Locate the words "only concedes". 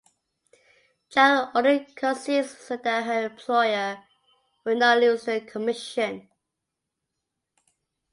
1.53-2.57